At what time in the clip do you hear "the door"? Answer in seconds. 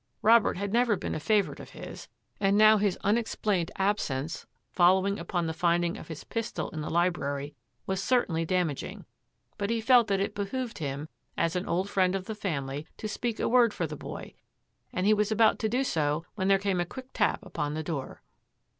17.75-18.23